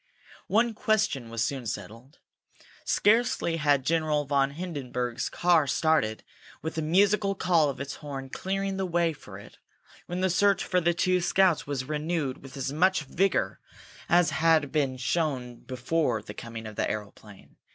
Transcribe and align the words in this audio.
One 0.47 0.73
question 0.73 1.29
was 1.29 1.45
soon 1.45 1.67
settled. 1.67 2.17
Scarcely 2.85 3.57
had 3.57 3.85
General 3.85 4.25
von 4.25 4.49
Hindenburg's 4.55 5.29
car 5.29 5.67
started, 5.67 6.23
with 6.63 6.73
the 6.73 6.81
musical 6.81 7.35
call 7.35 7.69
of 7.69 7.79
its 7.79 7.97
horn 7.97 8.29
clearing 8.31 8.77
the 8.77 8.87
way 8.87 9.13
for 9.13 9.37
it, 9.37 9.59
when 10.07 10.21
the 10.21 10.31
search 10.31 10.63
for 10.65 10.81
the 10.81 10.95
two 10.95 11.21
scouts 11.21 11.67
was 11.67 11.85
renewed 11.85 12.41
with 12.41 12.57
as 12.57 12.73
much 12.73 13.03
vigor 13.03 13.59
as 14.09 14.31
had 14.31 14.71
been 14.71 14.97
shown 14.97 15.57
before 15.57 16.23
the 16.23 16.33
coming 16.33 16.65
of 16.65 16.77
the 16.77 16.89
aeroplane. 16.89 17.57